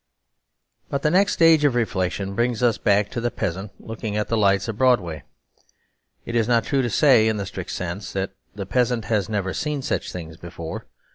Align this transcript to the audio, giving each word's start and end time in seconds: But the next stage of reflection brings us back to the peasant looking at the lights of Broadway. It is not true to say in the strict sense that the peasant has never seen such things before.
But 0.89 1.03
the 1.03 1.11
next 1.11 1.33
stage 1.33 1.63
of 1.63 1.75
reflection 1.75 2.33
brings 2.33 2.63
us 2.63 2.79
back 2.79 3.11
to 3.11 3.21
the 3.21 3.29
peasant 3.29 3.69
looking 3.79 4.17
at 4.17 4.29
the 4.29 4.35
lights 4.35 4.67
of 4.67 4.79
Broadway. 4.79 5.21
It 6.25 6.33
is 6.35 6.47
not 6.47 6.63
true 6.63 6.81
to 6.81 6.89
say 6.89 7.27
in 7.27 7.37
the 7.37 7.45
strict 7.45 7.69
sense 7.69 8.11
that 8.13 8.31
the 8.55 8.65
peasant 8.65 9.05
has 9.05 9.29
never 9.29 9.53
seen 9.53 9.83
such 9.83 10.11
things 10.11 10.37
before. 10.37 10.87